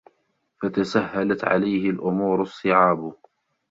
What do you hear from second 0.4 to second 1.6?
فَتَسَهَّلَتْ